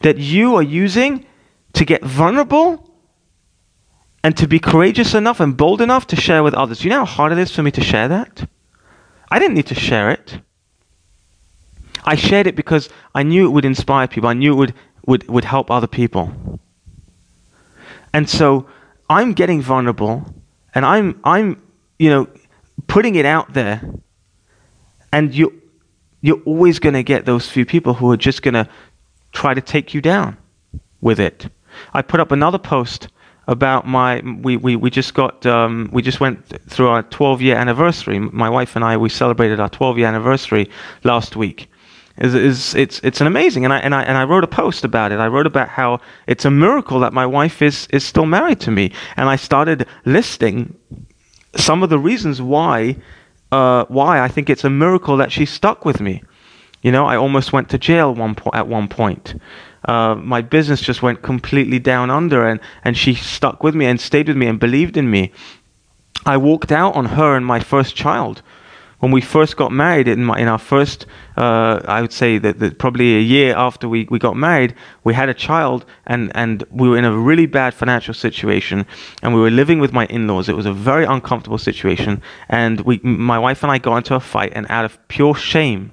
that 0.00 0.18
you 0.18 0.54
are 0.54 0.62
using 0.62 1.26
to 1.74 1.84
get 1.84 2.02
vulnerable 2.02 2.90
and 4.22 4.36
to 4.36 4.46
be 4.46 4.58
courageous 4.58 5.14
enough 5.14 5.40
and 5.40 5.56
bold 5.56 5.80
enough 5.80 6.06
to 6.08 6.16
share 6.16 6.42
with 6.42 6.54
others. 6.54 6.84
You 6.84 6.90
know 6.90 7.04
how 7.04 7.04
hard 7.04 7.32
it 7.32 7.38
is 7.38 7.54
for 7.54 7.62
me 7.62 7.70
to 7.72 7.80
share 7.80 8.08
that? 8.08 8.48
I 9.30 9.38
didn't 9.38 9.54
need 9.54 9.66
to 9.66 9.74
share 9.74 10.10
it. 10.10 10.40
I 12.04 12.16
shared 12.16 12.46
it 12.46 12.56
because 12.56 12.88
I 13.14 13.22
knew 13.22 13.46
it 13.46 13.50
would 13.50 13.64
inspire 13.64 14.08
people. 14.08 14.28
I 14.28 14.34
knew 14.34 14.52
it 14.52 14.56
would, 14.56 14.74
would, 15.06 15.28
would 15.28 15.44
help 15.44 15.70
other 15.70 15.86
people. 15.86 16.32
And 18.12 18.28
so 18.28 18.66
I'm 19.08 19.32
getting 19.32 19.62
vulnerable 19.62 20.24
and 20.74 20.84
I'm 20.84 21.20
I'm 21.24 21.62
you 21.98 22.10
know 22.10 22.28
putting 22.86 23.14
it 23.14 23.24
out 23.24 23.52
there 23.52 23.82
and 25.12 25.34
you 25.34 25.60
you're 26.20 26.42
always 26.44 26.78
going 26.78 26.94
to 26.94 27.02
get 27.02 27.24
those 27.24 27.48
few 27.48 27.64
people 27.64 27.94
who 27.94 28.10
are 28.10 28.16
just 28.16 28.42
going 28.42 28.54
to 28.54 28.68
try 29.32 29.54
to 29.54 29.60
take 29.60 29.94
you 29.94 30.00
down 30.00 30.36
with 31.00 31.18
it. 31.18 31.48
I 31.94 32.02
put 32.02 32.20
up 32.20 32.30
another 32.30 32.58
post 32.58 33.08
about 33.46 33.86
my 33.86 34.20
we, 34.20 34.56
we, 34.56 34.76
we 34.76 34.90
just 34.90 35.14
got 35.14 35.44
um, 35.46 35.88
we 35.92 36.02
just 36.02 36.20
went 36.20 36.46
through 36.68 36.88
our 36.88 37.02
12 37.02 37.42
year 37.42 37.56
anniversary. 37.56 38.18
My 38.18 38.50
wife 38.50 38.76
and 38.76 38.84
I 38.84 38.96
we 38.96 39.08
celebrated 39.08 39.60
our 39.60 39.68
12 39.68 39.98
year 39.98 40.06
anniversary 40.06 40.70
last 41.04 41.36
week. 41.36 41.69
Is 42.20 42.34
is 42.34 42.74
it's 42.74 43.00
it's 43.02 43.20
an 43.20 43.26
amazing 43.26 43.64
and 43.64 43.72
I 43.72 43.78
and 43.78 43.94
I 43.94 44.02
and 44.02 44.18
I 44.18 44.24
wrote 44.24 44.44
a 44.44 44.46
post 44.48 44.84
about 44.84 45.10
it. 45.10 45.18
I 45.18 45.26
wrote 45.28 45.46
about 45.46 45.68
how 45.68 46.00
it's 46.26 46.44
a 46.44 46.50
miracle 46.50 47.00
that 47.00 47.12
my 47.12 47.24
wife 47.24 47.62
is 47.62 47.88
is 47.90 48.04
still 48.04 48.26
married 48.26 48.60
to 48.60 48.70
me, 48.70 48.92
and 49.16 49.28
I 49.28 49.36
started 49.36 49.86
listing 50.04 50.74
some 51.56 51.82
of 51.82 51.88
the 51.88 51.98
reasons 51.98 52.42
why 52.42 52.96
uh, 53.52 53.84
why 53.88 54.20
I 54.20 54.28
think 54.28 54.50
it's 54.50 54.64
a 54.64 54.70
miracle 54.70 55.16
that 55.16 55.32
she 55.32 55.46
stuck 55.46 55.84
with 55.84 56.00
me. 56.00 56.22
You 56.82 56.92
know, 56.92 57.06
I 57.06 57.16
almost 57.16 57.52
went 57.52 57.68
to 57.70 57.78
jail 57.78 58.14
one 58.14 58.34
po- 58.34 58.50
at 58.54 58.66
one 58.66 58.88
point. 58.88 59.34
Uh, 59.84 60.14
my 60.14 60.42
business 60.42 60.80
just 60.80 61.02
went 61.02 61.22
completely 61.22 61.78
down 61.78 62.10
under, 62.10 62.46
and, 62.46 62.60
and 62.84 62.96
she 62.96 63.14
stuck 63.14 63.62
with 63.62 63.74
me 63.74 63.86
and 63.86 64.00
stayed 64.00 64.28
with 64.28 64.36
me 64.36 64.46
and 64.46 64.60
believed 64.60 64.96
in 64.96 65.10
me. 65.10 65.32
I 66.26 66.36
walked 66.36 66.70
out 66.70 66.94
on 66.94 67.06
her 67.06 67.34
and 67.34 67.44
my 67.44 67.60
first 67.60 67.96
child. 67.96 68.42
When 69.00 69.12
we 69.12 69.22
first 69.22 69.56
got 69.56 69.72
married, 69.72 70.08
in, 70.08 70.24
my, 70.24 70.38
in 70.38 70.46
our 70.46 70.58
first, 70.58 71.06
uh, 71.36 71.80
I 71.86 72.02
would 72.02 72.12
say 72.12 72.36
that, 72.38 72.58
that, 72.58 72.78
probably 72.78 73.16
a 73.16 73.20
year 73.20 73.54
after 73.56 73.88
we, 73.88 74.06
we 74.10 74.18
got 74.18 74.36
married, 74.36 74.74
we 75.04 75.14
had 75.14 75.30
a 75.30 75.34
child 75.34 75.86
and, 76.06 76.30
and 76.34 76.64
we 76.70 76.88
were 76.88 76.98
in 76.98 77.06
a 77.06 77.16
really 77.16 77.46
bad 77.46 77.72
financial 77.72 78.12
situation 78.12 78.86
and 79.22 79.34
we 79.34 79.40
were 79.40 79.50
living 79.50 79.78
with 79.78 79.92
my 79.92 80.04
in 80.06 80.26
laws. 80.28 80.50
It 80.50 80.56
was 80.56 80.66
a 80.66 80.72
very 80.72 81.06
uncomfortable 81.06 81.56
situation. 81.56 82.22
And 82.50 82.82
we, 82.82 82.98
my 83.02 83.38
wife 83.38 83.62
and 83.62 83.72
I 83.72 83.78
got 83.78 83.96
into 83.96 84.14
a 84.14 84.20
fight, 84.20 84.52
and 84.54 84.66
out 84.68 84.84
of 84.84 84.98
pure 85.08 85.34
shame, 85.34 85.92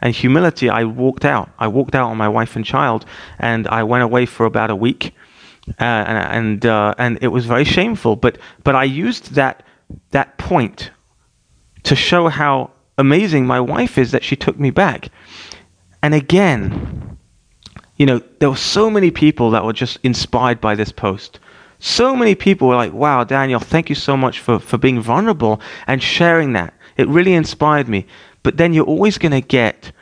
and 0.00 0.14
humility, 0.14 0.68
I 0.68 0.84
walked 0.84 1.24
out. 1.24 1.50
I 1.58 1.68
walked 1.68 1.94
out 1.94 2.10
on 2.10 2.16
my 2.16 2.28
wife 2.28 2.54
and 2.54 2.64
child, 2.64 3.06
and 3.38 3.66
I 3.68 3.82
went 3.82 4.04
away 4.04 4.26
for 4.26 4.46
about 4.46 4.70
a 4.70 4.76
week, 4.76 5.14
uh, 5.80 5.84
and 5.84 6.18
and, 6.18 6.66
uh, 6.66 6.94
and 6.98 7.18
it 7.22 7.28
was 7.28 7.46
very 7.46 7.64
shameful. 7.64 8.14
But 8.16 8.38
but 8.62 8.74
I 8.74 8.84
used 8.84 9.34
that 9.34 9.62
that 10.10 10.36
point 10.38 10.90
to 11.86 11.96
show 11.96 12.28
how 12.28 12.70
amazing 12.98 13.46
my 13.46 13.60
wife 13.60 13.96
is 13.96 14.10
that 14.12 14.24
she 14.24 14.36
took 14.36 14.58
me 14.58 14.70
back. 14.70 15.08
And 16.02 16.14
again, 16.14 17.16
you 17.96 18.06
know, 18.06 18.20
there 18.38 18.50
were 18.50 18.56
so 18.56 18.90
many 18.90 19.10
people 19.10 19.50
that 19.50 19.64
were 19.64 19.72
just 19.72 19.98
inspired 20.02 20.60
by 20.60 20.74
this 20.74 20.92
post. 20.92 21.38
So 21.78 22.16
many 22.16 22.34
people 22.34 22.68
were 22.68 22.76
like, 22.76 22.92
wow, 22.92 23.24
Daniel, 23.24 23.60
thank 23.60 23.88
you 23.88 23.94
so 23.94 24.16
much 24.16 24.40
for, 24.40 24.58
for 24.58 24.78
being 24.78 25.00
vulnerable 25.00 25.60
and 25.86 26.02
sharing 26.02 26.52
that. 26.54 26.74
It 26.96 27.08
really 27.08 27.34
inspired 27.34 27.88
me. 27.88 28.06
But 28.42 28.56
then 28.56 28.72
you're 28.72 28.84
always 28.84 29.18
going 29.18 29.32
to 29.32 29.40
get 29.40 29.92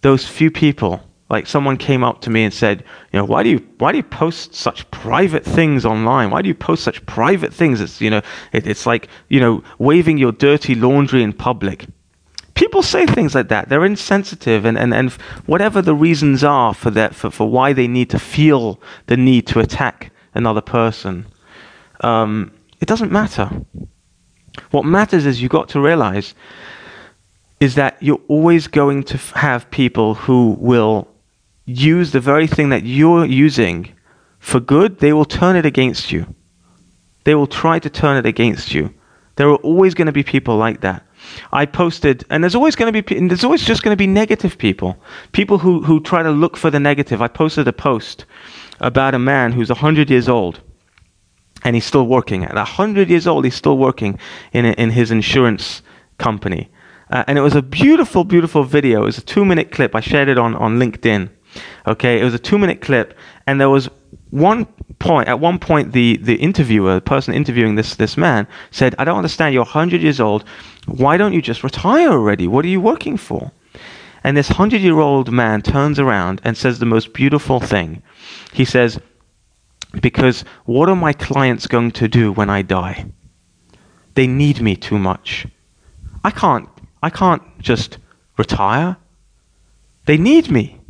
those 0.00 0.26
few 0.26 0.50
people. 0.50 1.02
Like 1.28 1.48
someone 1.48 1.76
came 1.76 2.04
up 2.04 2.20
to 2.20 2.30
me 2.30 2.44
and 2.44 2.54
said, 2.54 2.84
you 3.12 3.18
know, 3.18 3.24
why 3.24 3.42
do 3.42 3.48
you 3.48 3.66
why 3.78 3.90
do 3.90 3.98
you 3.98 4.04
post 4.04 4.54
such 4.54 4.88
private 4.92 5.44
things 5.44 5.84
online? 5.84 6.30
Why 6.30 6.40
do 6.40 6.48
you 6.48 6.54
post 6.54 6.84
such 6.84 7.04
private 7.06 7.52
things? 7.52 7.80
It's 7.80 8.00
you 8.00 8.10
know, 8.10 8.22
it, 8.52 8.66
it's 8.66 8.86
like 8.86 9.08
you 9.28 9.40
know, 9.40 9.64
waving 9.78 10.18
your 10.18 10.32
dirty 10.32 10.74
laundry 10.76 11.22
in 11.22 11.32
public. 11.32 11.86
People 12.54 12.82
say 12.82 13.06
things 13.06 13.34
like 13.34 13.48
that. 13.48 13.68
They're 13.68 13.84
insensitive, 13.84 14.64
and, 14.64 14.78
and, 14.78 14.94
and 14.94 15.12
whatever 15.44 15.82
the 15.82 15.94
reasons 15.94 16.42
are 16.42 16.72
for 16.72 16.90
that, 16.92 17.14
for, 17.14 17.30
for 17.30 17.50
why 17.50 17.74
they 17.74 17.86
need 17.86 18.08
to 18.10 18.18
feel 18.18 18.80
the 19.08 19.16
need 19.16 19.46
to 19.48 19.60
attack 19.60 20.10
another 20.32 20.62
person, 20.62 21.26
um, 22.00 22.50
it 22.80 22.88
doesn't 22.88 23.12
matter. 23.12 23.50
What 24.70 24.86
matters 24.86 25.26
is 25.26 25.42
you 25.42 25.50
got 25.50 25.68
to 25.70 25.80
realize 25.80 26.34
is 27.60 27.74
that 27.74 28.02
you're 28.02 28.20
always 28.28 28.68
going 28.68 29.02
to 29.02 29.18
have 29.34 29.70
people 29.70 30.14
who 30.14 30.56
will 30.58 31.08
use 31.66 32.12
the 32.12 32.20
very 32.20 32.46
thing 32.46 32.70
that 32.70 32.84
you're 32.84 33.26
using 33.26 33.92
for 34.38 34.60
good, 34.60 35.00
they 35.00 35.12
will 35.12 35.24
turn 35.24 35.56
it 35.56 35.66
against 35.66 36.12
you. 36.12 36.34
They 37.24 37.34
will 37.34 37.48
try 37.48 37.80
to 37.80 37.90
turn 37.90 38.16
it 38.16 38.26
against 38.26 38.72
you. 38.72 38.94
There 39.34 39.48
are 39.48 39.56
always 39.56 39.94
going 39.94 40.06
to 40.06 40.12
be 40.12 40.22
people 40.22 40.56
like 40.56 40.80
that. 40.80 41.04
I 41.52 41.66
posted, 41.66 42.24
and 42.30 42.42
there's 42.42 42.54
always 42.54 42.76
going 42.76 42.92
to 42.92 43.02
be, 43.02 43.16
and 43.16 43.28
there's 43.28 43.44
always 43.44 43.64
just 43.64 43.82
going 43.82 43.92
to 43.92 43.98
be 43.98 44.06
negative 44.06 44.56
people, 44.56 44.96
people 45.32 45.58
who, 45.58 45.82
who 45.82 46.00
try 46.00 46.22
to 46.22 46.30
look 46.30 46.56
for 46.56 46.70
the 46.70 46.78
negative. 46.78 47.20
I 47.20 47.28
posted 47.28 47.66
a 47.66 47.72
post 47.72 48.24
about 48.80 49.14
a 49.14 49.18
man 49.18 49.52
who's 49.52 49.68
100 49.68 50.08
years 50.08 50.28
old, 50.28 50.60
and 51.64 51.74
he's 51.74 51.84
still 51.84 52.06
working. 52.06 52.44
At 52.44 52.54
100 52.54 53.10
years 53.10 53.26
old, 53.26 53.44
he's 53.44 53.56
still 53.56 53.76
working 53.76 54.18
in, 54.52 54.64
in 54.64 54.90
his 54.90 55.10
insurance 55.10 55.82
company. 56.18 56.70
Uh, 57.10 57.24
and 57.26 57.38
it 57.38 57.42
was 57.42 57.54
a 57.54 57.62
beautiful, 57.62 58.24
beautiful 58.24 58.62
video. 58.64 59.02
It 59.02 59.06
was 59.06 59.18
a 59.18 59.22
two 59.22 59.44
minute 59.44 59.70
clip. 59.70 59.94
I 59.94 60.00
shared 60.00 60.28
it 60.28 60.38
on, 60.38 60.54
on 60.54 60.78
LinkedIn. 60.78 61.30
Okay, 61.86 62.20
it 62.20 62.24
was 62.24 62.34
a 62.34 62.38
two 62.38 62.58
minute 62.58 62.80
clip, 62.80 63.16
and 63.46 63.60
there 63.60 63.70
was 63.70 63.88
one 64.30 64.66
point. 64.98 65.28
At 65.28 65.40
one 65.40 65.58
point, 65.58 65.92
the, 65.92 66.16
the 66.18 66.34
interviewer, 66.36 66.94
the 66.94 67.00
person 67.00 67.34
interviewing 67.34 67.74
this, 67.74 67.96
this 67.96 68.16
man, 68.16 68.46
said, 68.70 68.94
I 68.98 69.04
don't 69.04 69.16
understand. 69.16 69.54
You're 69.54 69.64
100 69.64 70.02
years 70.02 70.20
old. 70.20 70.44
Why 70.86 71.16
don't 71.16 71.32
you 71.32 71.42
just 71.42 71.64
retire 71.64 72.10
already? 72.10 72.46
What 72.46 72.64
are 72.64 72.68
you 72.68 72.80
working 72.80 73.16
for? 73.16 73.52
And 74.24 74.36
this 74.36 74.50
100 74.50 74.80
year 74.80 74.98
old 74.98 75.30
man 75.30 75.62
turns 75.62 75.98
around 75.98 76.40
and 76.44 76.56
says 76.56 76.78
the 76.78 76.86
most 76.86 77.12
beautiful 77.12 77.60
thing. 77.60 78.02
He 78.52 78.64
says, 78.64 78.98
Because 80.00 80.44
what 80.64 80.88
are 80.88 80.96
my 80.96 81.12
clients 81.12 81.66
going 81.66 81.92
to 81.92 82.08
do 82.08 82.32
when 82.32 82.50
I 82.50 82.62
die? 82.62 83.06
They 84.14 84.26
need 84.26 84.60
me 84.60 84.76
too 84.76 84.98
much. 84.98 85.46
I 86.24 86.30
can't 86.30 86.68
I 87.02 87.10
can't 87.10 87.42
just 87.60 87.98
retire. 88.36 88.96
They 90.06 90.16
need 90.16 90.50
me. 90.50 90.80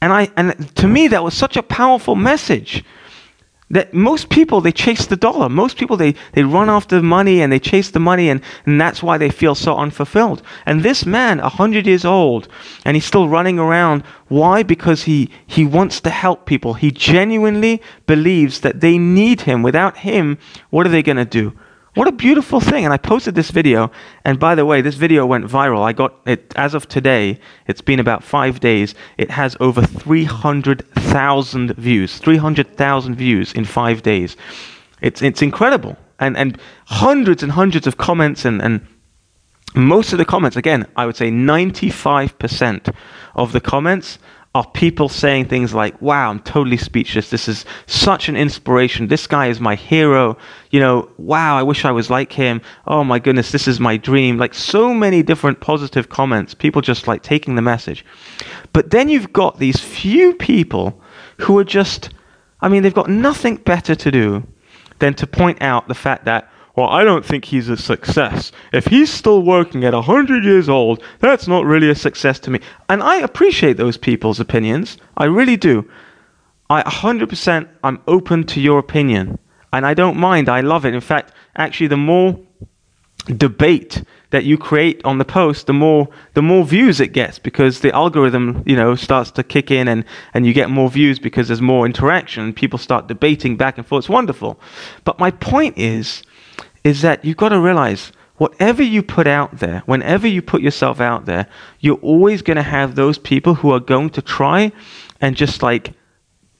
And 0.00 0.12
I 0.12 0.28
and 0.36 0.74
to 0.76 0.86
me 0.86 1.08
that 1.08 1.24
was 1.24 1.34
such 1.34 1.56
a 1.56 1.62
powerful 1.62 2.14
message 2.14 2.84
that 3.70 3.92
most 3.92 4.30
people 4.30 4.60
they 4.60 4.72
chase 4.72 5.06
the 5.06 5.16
dollar. 5.16 5.48
Most 5.48 5.76
people 5.76 5.96
they, 5.96 6.14
they 6.32 6.42
run 6.42 6.70
after 6.70 7.02
money 7.02 7.42
and 7.42 7.52
they 7.52 7.58
chase 7.58 7.90
the 7.90 8.00
money 8.00 8.30
and, 8.30 8.40
and 8.64 8.80
that's 8.80 9.02
why 9.02 9.18
they 9.18 9.30
feel 9.30 9.54
so 9.54 9.76
unfulfilled. 9.76 10.42
And 10.64 10.82
this 10.82 11.04
man, 11.04 11.40
a 11.40 11.48
hundred 11.48 11.86
years 11.86 12.04
old, 12.04 12.48
and 12.84 12.96
he's 12.96 13.04
still 13.04 13.28
running 13.28 13.58
around. 13.58 14.02
Why? 14.28 14.62
Because 14.62 15.04
he, 15.04 15.30
he 15.46 15.64
wants 15.64 16.00
to 16.02 16.10
help 16.10 16.46
people. 16.46 16.74
He 16.74 16.90
genuinely 16.90 17.82
believes 18.06 18.60
that 18.60 18.80
they 18.80 18.98
need 18.98 19.42
him. 19.42 19.62
Without 19.62 19.98
him, 19.98 20.38
what 20.70 20.86
are 20.86 20.90
they 20.90 21.02
gonna 21.02 21.24
do? 21.24 21.52
What 21.98 22.06
a 22.06 22.12
beautiful 22.12 22.60
thing. 22.60 22.84
And 22.84 22.94
I 22.94 22.96
posted 22.96 23.34
this 23.34 23.50
video. 23.50 23.90
And 24.24 24.38
by 24.38 24.54
the 24.54 24.64
way, 24.64 24.82
this 24.82 24.94
video 24.94 25.26
went 25.26 25.46
viral. 25.46 25.82
I 25.82 25.92
got 25.92 26.14
it 26.26 26.52
as 26.54 26.72
of 26.72 26.86
today. 26.86 27.40
It's 27.66 27.80
been 27.80 27.98
about 27.98 28.22
five 28.22 28.60
days. 28.60 28.94
It 29.16 29.32
has 29.32 29.56
over 29.58 29.82
300,000 29.82 31.74
views. 31.74 32.18
300,000 32.18 33.16
views 33.16 33.52
in 33.52 33.64
five 33.64 34.02
days. 34.04 34.36
It's, 35.00 35.22
it's 35.22 35.42
incredible. 35.42 35.96
And, 36.20 36.36
and 36.36 36.60
hundreds 36.86 37.42
and 37.42 37.50
hundreds 37.50 37.88
of 37.88 37.96
comments 37.96 38.44
and, 38.44 38.62
and 38.62 38.86
most 39.74 40.12
of 40.12 40.18
the 40.18 40.24
comments, 40.24 40.56
again, 40.56 40.86
I 40.94 41.04
would 41.04 41.16
say 41.16 41.32
95% 41.32 42.94
of 43.34 43.50
the 43.50 43.60
comments 43.60 44.20
are 44.58 44.66
people 44.72 45.08
saying 45.08 45.44
things 45.44 45.72
like, 45.72 46.02
wow, 46.02 46.30
I'm 46.30 46.40
totally 46.40 46.78
speechless. 46.78 47.30
This 47.30 47.46
is 47.46 47.64
such 47.86 48.28
an 48.28 48.34
inspiration. 48.34 49.06
This 49.06 49.28
guy 49.28 49.46
is 49.46 49.60
my 49.60 49.76
hero. 49.76 50.36
You 50.72 50.80
know, 50.80 51.08
wow, 51.16 51.56
I 51.56 51.62
wish 51.62 51.84
I 51.84 51.92
was 51.92 52.10
like 52.10 52.32
him. 52.32 52.60
Oh 52.84 53.04
my 53.04 53.20
goodness, 53.20 53.52
this 53.52 53.68
is 53.68 53.78
my 53.78 53.96
dream. 53.96 54.36
Like 54.36 54.54
so 54.54 54.92
many 54.92 55.22
different 55.22 55.60
positive 55.60 56.08
comments, 56.08 56.54
people 56.54 56.82
just 56.82 57.06
like 57.06 57.22
taking 57.22 57.54
the 57.54 57.62
message. 57.62 58.04
But 58.72 58.90
then 58.90 59.08
you've 59.08 59.32
got 59.32 59.60
these 59.60 59.78
few 59.78 60.34
people 60.34 61.00
who 61.36 61.56
are 61.56 61.64
just, 61.64 62.10
I 62.60 62.68
mean, 62.68 62.82
they've 62.82 62.92
got 62.92 63.08
nothing 63.08 63.58
better 63.58 63.94
to 63.94 64.10
do 64.10 64.44
than 64.98 65.14
to 65.14 65.26
point 65.28 65.62
out 65.62 65.86
the 65.86 65.94
fact 65.94 66.24
that 66.24 66.47
well, 66.78 66.90
I 66.90 67.02
don't 67.02 67.24
think 67.24 67.46
he's 67.46 67.68
a 67.68 67.76
success. 67.76 68.52
If 68.72 68.86
he's 68.86 69.12
still 69.12 69.42
working 69.42 69.84
at 69.84 69.94
100 69.94 70.44
years 70.44 70.68
old, 70.68 71.02
that's 71.18 71.48
not 71.48 71.64
really 71.64 71.90
a 71.90 71.94
success 71.96 72.38
to 72.40 72.52
me. 72.52 72.60
And 72.88 73.02
I 73.02 73.16
appreciate 73.16 73.76
those 73.76 73.96
people's 73.96 74.38
opinions. 74.38 74.96
I 75.16 75.24
really 75.24 75.56
do. 75.56 75.90
I 76.70 76.84
100% 76.84 77.68
I'm 77.82 78.00
open 78.06 78.44
to 78.44 78.60
your 78.60 78.78
opinion. 78.78 79.40
And 79.72 79.84
I 79.84 79.94
don't 79.94 80.18
mind. 80.18 80.48
I 80.48 80.60
love 80.60 80.86
it. 80.86 80.94
In 80.94 81.00
fact, 81.00 81.32
actually 81.56 81.88
the 81.88 81.96
more 81.96 82.38
debate 83.36 84.04
that 84.30 84.44
you 84.44 84.56
create 84.56 85.04
on 85.04 85.18
the 85.18 85.24
post, 85.24 85.66
the 85.66 85.72
more 85.72 86.08
the 86.34 86.42
more 86.42 86.64
views 86.64 87.00
it 87.00 87.08
gets 87.08 87.40
because 87.40 87.80
the 87.80 87.92
algorithm, 87.92 88.62
you 88.66 88.76
know, 88.76 88.94
starts 88.94 89.32
to 89.32 89.42
kick 89.42 89.72
in 89.72 89.88
and, 89.88 90.04
and 90.32 90.46
you 90.46 90.52
get 90.52 90.70
more 90.70 90.88
views 90.88 91.18
because 91.18 91.48
there's 91.48 91.60
more 91.60 91.86
interaction. 91.86 92.52
People 92.52 92.78
start 92.78 93.08
debating 93.08 93.56
back 93.56 93.78
and 93.78 93.84
forth. 93.84 94.04
It's 94.04 94.08
wonderful. 94.08 94.60
But 95.02 95.18
my 95.18 95.32
point 95.32 95.76
is 95.76 96.22
is 96.84 97.02
that 97.02 97.24
you've 97.24 97.36
got 97.36 97.50
to 97.50 97.60
realize 97.60 98.12
whatever 98.36 98.82
you 98.82 99.02
put 99.02 99.26
out 99.26 99.58
there, 99.58 99.82
whenever 99.86 100.26
you 100.26 100.40
put 100.40 100.62
yourself 100.62 101.00
out 101.00 101.26
there, 101.26 101.46
you're 101.80 101.96
always 101.96 102.42
going 102.42 102.56
to 102.56 102.62
have 102.62 102.94
those 102.94 103.18
people 103.18 103.54
who 103.54 103.72
are 103.72 103.80
going 103.80 104.10
to 104.10 104.22
try 104.22 104.72
and 105.20 105.36
just 105.36 105.62
like 105.62 105.92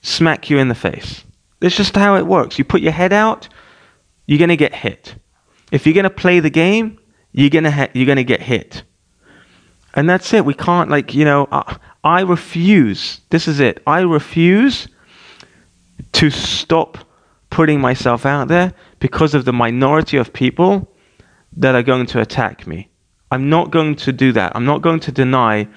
smack 0.01 0.49
you 0.49 0.57
in 0.57 0.67
the 0.67 0.75
face. 0.75 1.23
That's 1.59 1.75
just 1.75 1.95
how 1.95 2.15
it 2.15 2.25
works. 2.25 2.57
You 2.57 2.65
put 2.65 2.81
your 2.81 2.91
head 2.91 3.13
out, 3.13 3.47
you're 4.25 4.39
going 4.39 4.49
to 4.49 4.57
get 4.57 4.73
hit. 4.73 5.15
If 5.71 5.85
you're 5.85 5.93
going 5.93 6.03
to 6.03 6.09
play 6.09 6.39
the 6.39 6.49
game, 6.49 6.99
you're 7.31 7.49
going 7.49 7.63
to 7.63 7.71
ha- 7.71 7.89
you're 7.93 8.05
going 8.05 8.17
to 8.17 8.23
get 8.23 8.41
hit. 8.41 8.83
And 9.95 10.09
that's 10.09 10.33
it. 10.33 10.45
We 10.45 10.53
can't, 10.53 10.89
like, 10.89 11.13
you 11.13 11.25
know, 11.25 11.47
I 12.03 12.21
refuse. 12.21 13.21
This 13.29 13.47
is 13.47 13.59
it. 13.59 13.81
I 13.87 14.01
refuse 14.01 14.87
to 16.13 16.29
stop 16.29 16.97
putting 17.49 17.81
myself 17.81 18.25
out 18.25 18.47
there 18.47 18.73
because 18.99 19.33
of 19.33 19.45
the 19.45 19.53
minority 19.53 20.17
of 20.17 20.33
people 20.33 20.91
that 21.57 21.75
are 21.75 21.83
going 21.83 22.05
to 22.07 22.21
attack 22.21 22.67
me. 22.67 22.89
I'm 23.31 23.49
not 23.49 23.71
going 23.71 23.95
to 23.97 24.11
do 24.11 24.31
that. 24.33 24.53
I'm 24.55 24.65
not 24.65 24.81
going 24.81 24.99
to 25.01 25.11
deny, 25.11 25.67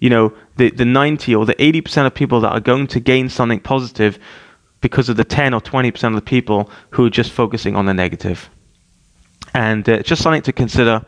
you 0.00 0.10
know, 0.10 0.34
the, 0.56 0.70
the 0.70 0.84
90 0.84 1.34
or 1.34 1.46
the 1.46 1.54
80% 1.54 2.06
of 2.06 2.14
people 2.14 2.40
that 2.40 2.50
are 2.50 2.60
going 2.60 2.86
to 2.88 3.00
gain 3.00 3.28
something 3.28 3.60
positive 3.60 4.18
because 4.80 5.08
of 5.08 5.16
the 5.16 5.24
10 5.24 5.54
or 5.54 5.60
20% 5.60 6.04
of 6.08 6.14
the 6.14 6.22
people 6.22 6.70
who 6.90 7.06
are 7.06 7.10
just 7.10 7.30
focusing 7.30 7.76
on 7.76 7.86
the 7.86 7.94
negative. 7.94 8.50
And 9.54 9.88
uh, 9.88 10.02
just 10.02 10.22
something 10.22 10.42
to 10.42 10.52
consider. 10.52 11.04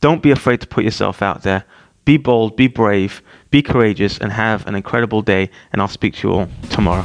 Don't 0.00 0.22
be 0.22 0.30
afraid 0.30 0.60
to 0.60 0.66
put 0.66 0.84
yourself 0.84 1.22
out 1.22 1.42
there. 1.42 1.64
Be 2.04 2.16
bold, 2.16 2.56
be 2.56 2.68
brave, 2.68 3.22
be 3.50 3.62
courageous, 3.62 4.18
and 4.18 4.30
have 4.30 4.66
an 4.66 4.76
incredible 4.76 5.22
day. 5.22 5.50
And 5.72 5.82
I'll 5.82 5.88
speak 5.88 6.14
to 6.16 6.28
you 6.28 6.34
all 6.34 6.48
tomorrow. 6.70 7.04